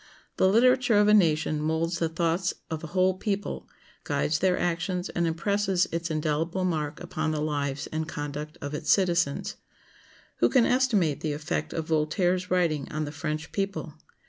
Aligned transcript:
The 0.37 0.47
literature 0.49 0.97
of 0.97 1.07
a 1.07 1.13
nation 1.13 1.61
molds 1.61 1.99
the 1.99 2.09
thoughts 2.09 2.55
of 2.71 2.83
a 2.83 2.87
whole 2.87 3.13
people, 3.19 3.69
guides 4.03 4.39
their 4.39 4.57
actions, 4.57 5.09
and 5.09 5.27
impresses 5.27 5.85
its 5.91 6.09
indelible 6.09 6.65
mark 6.65 6.99
upon 6.99 7.29
the 7.29 7.39
lives 7.39 7.85
and 7.91 8.07
conduct 8.07 8.57
of 8.63 8.73
its 8.73 8.91
citizens. 8.91 9.57
Who 10.37 10.49
can 10.49 10.65
estimate 10.65 11.19
the 11.21 11.33
effect 11.33 11.71
of 11.71 11.85
Voltaire's 11.89 12.49
writings 12.49 12.87
on 12.89 13.05
the 13.05 13.11
French 13.11 13.51
people? 13.51 13.93